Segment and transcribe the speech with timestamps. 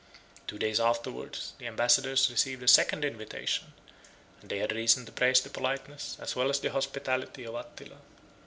[0.47, 3.71] Two days afterwards, the ambassadors received a second invitation;
[4.41, 7.97] and they had reason to praise the politeness, as well as the hospitality, of Attila.